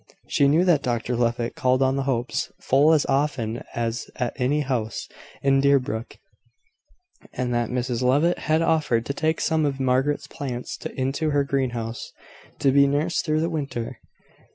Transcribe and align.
She 0.27 0.47
knew 0.47 0.65
that 0.65 0.81
Dr 0.81 1.15
Levitt 1.15 1.53
called 1.55 1.83
on 1.83 1.95
the 1.95 2.01
Hopes 2.09 2.51
full 2.59 2.91
as 2.91 3.05
often 3.05 3.61
as 3.75 4.09
at 4.15 4.33
any 4.41 4.61
house 4.61 5.07
in 5.43 5.61
Deerbrook; 5.61 6.17
and 7.33 7.53
that 7.53 7.69
Mrs 7.69 8.01
Levitt 8.01 8.39
had 8.39 8.63
offered 8.63 9.05
to 9.05 9.13
take 9.13 9.39
some 9.39 9.63
of 9.63 9.79
Margaret's 9.79 10.25
plants 10.25 10.79
into 10.87 11.29
her 11.29 11.43
greenhouse, 11.43 12.13
to 12.57 12.71
be 12.71 12.87
nursed 12.87 13.25
through 13.25 13.41
the 13.41 13.49
winter. 13.51 13.99